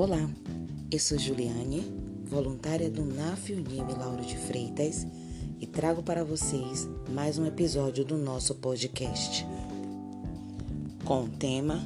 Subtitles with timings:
[0.00, 0.30] Olá,
[0.92, 1.80] eu sou Juliane,
[2.24, 5.04] voluntária do NAF Unime Lauro de Freitas
[5.60, 9.44] e trago para vocês mais um episódio do nosso podcast
[11.04, 11.82] com o tema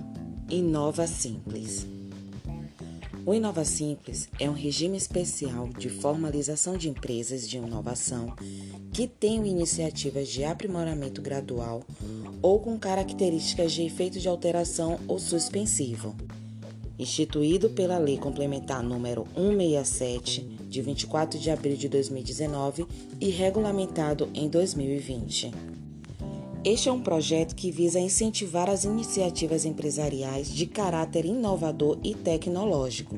[0.51, 1.87] Inova Simples.
[3.25, 8.37] O Inova Simples é um regime especial de formalização de empresas de inovação
[8.93, 11.83] que tenham iniciativas de aprimoramento gradual
[12.43, 16.14] ou com características de efeito de alteração ou suspensivo.
[16.99, 22.87] Instituído pela Lei Complementar número 167, de 24 de abril de 2019
[23.21, 25.50] e regulamentado em 2020.
[26.64, 33.17] Este é um projeto que visa incentivar as iniciativas empresariais de caráter inovador e tecnológico.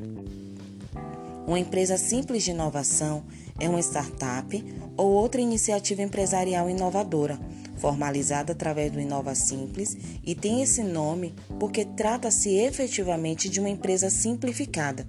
[1.45, 3.23] Uma empresa simples de inovação
[3.59, 4.63] é uma startup
[4.97, 7.39] ou outra iniciativa empresarial inovadora,
[7.77, 14.09] formalizada através do Inova Simples e tem esse nome porque trata-se efetivamente de uma empresa
[14.09, 15.07] simplificada.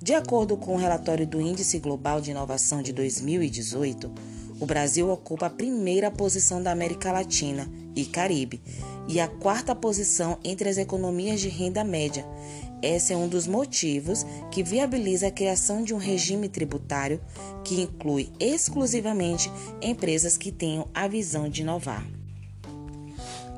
[0.00, 4.12] De acordo com o relatório do Índice Global de Inovação de 2018,
[4.64, 8.62] o Brasil ocupa a primeira posição da América Latina e Caribe
[9.06, 12.26] e a quarta posição entre as economias de renda média.
[12.80, 17.20] Esse é um dos motivos que viabiliza a criação de um regime tributário
[17.62, 22.06] que inclui exclusivamente empresas que tenham a visão de inovar.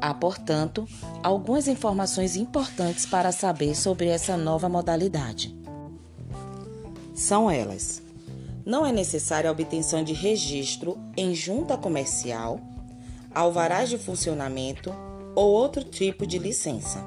[0.00, 0.88] Há, portanto,
[1.22, 5.56] algumas informações importantes para saber sobre essa nova modalidade.
[7.14, 8.02] São elas:
[8.66, 12.60] não é necessária a obtenção de registro em junta comercial,
[13.32, 14.92] alvarás de funcionamento
[15.36, 17.02] ou outro tipo de licença.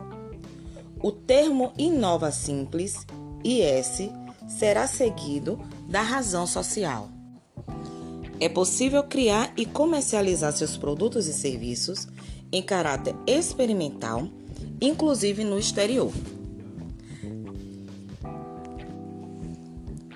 [1.04, 3.06] O termo Inova Simples,
[3.44, 4.10] IS,
[4.48, 7.10] será seguido da razão social.
[8.40, 12.08] É possível criar e comercializar seus produtos e serviços
[12.54, 14.30] em caráter experimental,
[14.80, 16.12] inclusive no exterior.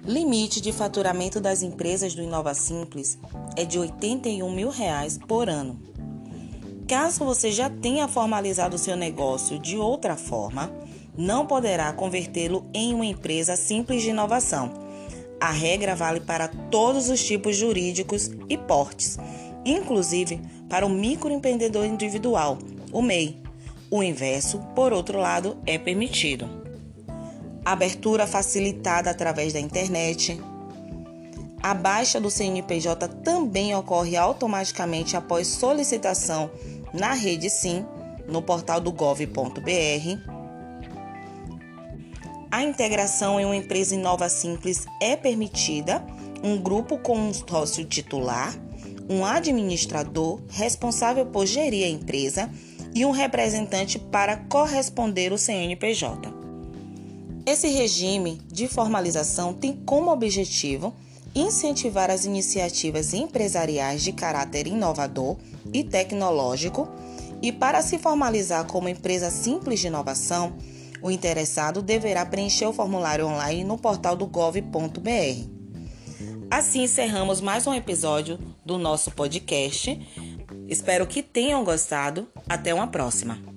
[0.05, 3.17] Limite de faturamento das empresas do Inova Simples
[3.55, 5.79] é de 81 mil reais por ano.
[6.85, 10.69] Caso você já tenha formalizado seu negócio de outra forma,
[11.17, 14.73] não poderá convertê-lo em uma empresa simples de inovação.
[15.39, 19.17] A regra vale para todos os tipos jurídicos e portes,
[19.63, 22.57] inclusive para o microempreendedor individual,
[22.91, 23.41] o MEI.
[23.89, 26.62] O inverso, por outro lado, é permitido
[27.65, 30.39] abertura facilitada através da internet.
[31.61, 36.51] A baixa do CNPJ também ocorre automaticamente após solicitação
[36.93, 37.85] na rede Sim,
[38.27, 39.23] no portal do gov.br.
[42.51, 46.05] A integração em uma empresa Inova Simples é permitida,
[46.43, 48.53] um grupo com um sócio titular,
[49.09, 52.49] um administrador responsável por gerir a empresa
[52.93, 56.42] e um representante para corresponder o CNPJ.
[57.45, 60.93] Esse regime de formalização tem como objetivo
[61.35, 65.35] incentivar as iniciativas empresariais de caráter inovador
[65.73, 66.87] e tecnológico,
[67.41, 70.55] e para se formalizar como empresa simples de inovação,
[71.01, 75.53] o interessado deverá preencher o formulário online no portal do gov.br.
[76.49, 79.99] Assim encerramos mais um episódio do nosso podcast.
[80.69, 82.27] Espero que tenham gostado.
[82.47, 83.52] Até uma próxima.